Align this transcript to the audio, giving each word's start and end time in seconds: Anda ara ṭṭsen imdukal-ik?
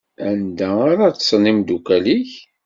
Anda 0.29 0.69
ara 0.89 1.13
ṭṭsen 1.15 1.49
imdukal-ik? 1.51 2.31